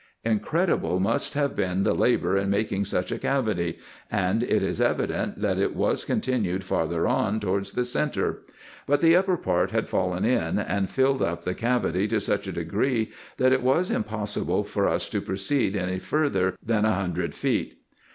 [0.25, 3.77] Incredible must have been the labour in making such a cavity,
[4.09, 8.41] and it is evident, that it was continued farther on towards the centre;
[8.87, 12.51] but the upper part had fallen in, and filled up the cavity to such a
[12.51, 17.77] degree, that it was impossible for us to proceed any farther than a hundred feet.